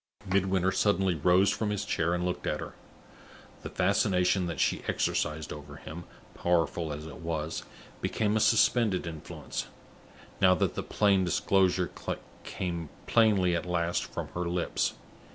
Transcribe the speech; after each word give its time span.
Midwinter 0.25 0.71
suddenly 0.71 1.13
rose 1.13 1.51
from 1.51 1.69
his 1.69 1.85
chair 1.85 2.15
and 2.15 2.25
looked 2.25 2.47
at 2.47 2.59
her. 2.59 2.73
The 3.61 3.69
fascination 3.69 4.47
that 4.47 4.59
she 4.59 4.81
exercised 4.87 5.53
over 5.53 5.75
him, 5.75 6.05
powerful 6.33 6.91
as 6.91 7.05
it 7.05 7.17
was, 7.17 7.65
became 8.01 8.35
a 8.35 8.39
suspended 8.39 9.05
influence, 9.05 9.67
now 10.41 10.55
that 10.55 10.73
the 10.73 10.81
plain 10.81 11.23
disclosure 11.23 11.91
came 12.43 12.89
plainly 13.05 13.55
at 13.55 13.67
last 13.67 14.03
from 14.05 14.29
her 14.29 14.49
lips. 14.49 14.95